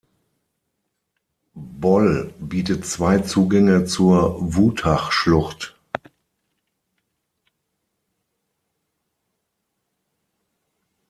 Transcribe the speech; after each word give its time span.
Boll 1.53 2.33
bietet 2.39 2.87
zwei 2.87 3.19
Zugänge 3.19 3.85
zur 3.85 4.35
Wutachschlucht. 4.55 5.77